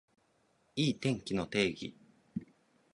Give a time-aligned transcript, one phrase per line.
[0.77, 1.95] いい天気の定義